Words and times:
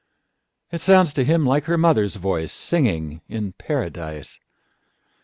It 0.71 0.81
sounds 0.81 1.13
to 1.13 1.23
him 1.23 1.45
like 1.45 1.65
her 1.65 1.77
mother's 1.77 2.15
voice, 2.15 2.51
Singing 2.51 3.21
in 3.29 3.51
Paradise! 3.53 4.39